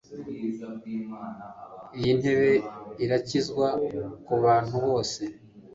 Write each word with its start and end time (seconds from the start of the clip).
Iyi 1.97 2.11
ntebe 2.19 2.51
irakizwa 3.03 3.67
kubantu 4.25 4.75
bose? 4.85 5.21